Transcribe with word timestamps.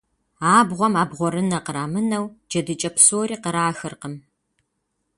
Абгъуэм 0.55 0.93
абгъурынэ 1.01 1.59
кърамынэу, 1.65 2.25
джэдыкӏэ 2.49 2.89
псори 2.95 3.35
кърахыркъым. 3.43 4.15